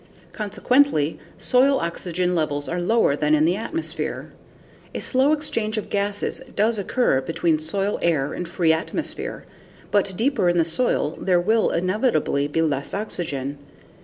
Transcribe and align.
Consequently, 0.33 1.19
soil 1.37 1.77
oxygen 1.79 2.33
levels 2.33 2.67
are 2.67 2.81
lower 2.81 3.15
than 3.15 3.35
in 3.35 3.45
the 3.45 3.55
atmosphere. 3.55 4.33
A 4.95 4.99
slow 4.99 5.31
exchange 5.31 5.77
of 5.77 5.91
gases 5.91 6.41
does 6.55 6.79
occur 6.79 7.21
between 7.21 7.59
soil 7.59 7.99
air 8.01 8.33
and 8.33 8.49
free 8.49 8.73
atmosphere, 8.73 9.43
but 9.91 10.17
deeper 10.17 10.49
in 10.49 10.57
the 10.57 10.65
soil 10.65 11.15
there 11.21 11.39
will 11.39 11.69
inevitably 11.69 12.47
be 12.47 12.63
less 12.63 12.95
oxygen. 12.95 13.59